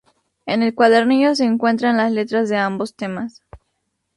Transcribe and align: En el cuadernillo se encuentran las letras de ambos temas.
En 0.47 0.63
el 0.63 0.73
cuadernillo 0.73 1.35
se 1.35 1.43
encuentran 1.43 1.95
las 1.97 2.11
letras 2.11 2.49
de 2.49 2.57
ambos 2.57 2.95
temas. 2.95 3.43